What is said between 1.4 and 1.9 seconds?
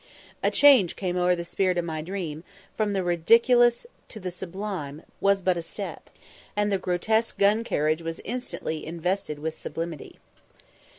spirit of